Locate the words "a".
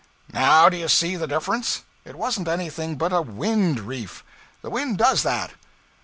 3.13-3.21